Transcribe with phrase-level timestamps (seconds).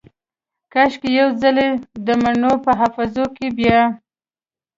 [0.73, 1.67] کاشکي یو ځلې
[2.05, 3.81] دمڼو په حافظو کې بیا